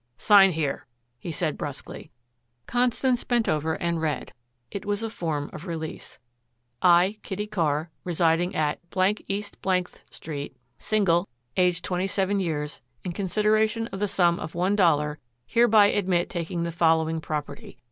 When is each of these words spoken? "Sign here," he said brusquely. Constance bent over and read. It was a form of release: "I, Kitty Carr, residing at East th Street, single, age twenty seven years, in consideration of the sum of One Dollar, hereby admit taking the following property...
"Sign 0.17 0.53
here," 0.53 0.87
he 1.19 1.31
said 1.31 1.59
brusquely. 1.59 2.09
Constance 2.65 3.23
bent 3.23 3.47
over 3.47 3.75
and 3.75 4.01
read. 4.01 4.33
It 4.71 4.83
was 4.83 5.03
a 5.03 5.11
form 5.11 5.47
of 5.53 5.67
release: 5.67 6.17
"I, 6.81 7.19
Kitty 7.21 7.45
Carr, 7.45 7.91
residing 8.03 8.55
at 8.55 8.79
East 9.27 9.57
th 9.61 9.95
Street, 10.09 10.57
single, 10.79 11.29
age 11.55 11.83
twenty 11.83 12.07
seven 12.07 12.39
years, 12.39 12.81
in 13.03 13.11
consideration 13.11 13.85
of 13.91 13.99
the 13.99 14.07
sum 14.07 14.39
of 14.39 14.55
One 14.55 14.75
Dollar, 14.75 15.19
hereby 15.45 15.89
admit 15.91 16.31
taking 16.31 16.63
the 16.63 16.71
following 16.71 17.21
property... 17.21 17.77